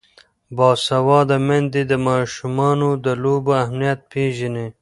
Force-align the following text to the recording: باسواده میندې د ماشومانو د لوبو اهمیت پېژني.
باسواده 0.57 1.37
میندې 1.47 1.81
د 1.91 1.93
ماشومانو 2.07 2.89
د 3.05 3.07
لوبو 3.23 3.51
اهمیت 3.63 3.99
پېژني. 4.11 4.67